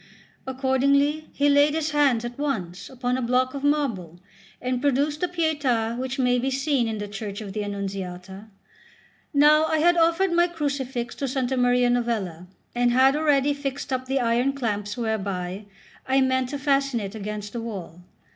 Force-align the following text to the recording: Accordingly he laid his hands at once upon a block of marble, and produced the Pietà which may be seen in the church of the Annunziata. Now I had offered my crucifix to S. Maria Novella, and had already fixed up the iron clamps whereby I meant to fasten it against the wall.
Accordingly 0.47 1.29
he 1.31 1.47
laid 1.47 1.75
his 1.75 1.91
hands 1.91 2.25
at 2.25 2.39
once 2.39 2.89
upon 2.89 3.17
a 3.17 3.21
block 3.21 3.53
of 3.53 3.63
marble, 3.63 4.19
and 4.59 4.81
produced 4.81 5.21
the 5.21 5.27
Pietà 5.27 5.95
which 5.95 6.17
may 6.17 6.39
be 6.39 6.49
seen 6.49 6.87
in 6.87 6.97
the 6.97 7.07
church 7.07 7.39
of 7.39 7.53
the 7.53 7.63
Annunziata. 7.63 8.47
Now 9.31 9.65
I 9.65 9.77
had 9.77 9.97
offered 9.97 10.31
my 10.33 10.47
crucifix 10.47 11.13
to 11.17 11.25
S. 11.25 11.35
Maria 11.55 11.91
Novella, 11.91 12.47
and 12.73 12.89
had 12.91 13.15
already 13.15 13.53
fixed 13.53 13.93
up 13.93 14.07
the 14.07 14.19
iron 14.19 14.53
clamps 14.53 14.97
whereby 14.97 15.65
I 16.07 16.19
meant 16.21 16.49
to 16.49 16.57
fasten 16.57 16.99
it 16.99 17.13
against 17.13 17.53
the 17.53 17.61
wall. 17.61 18.01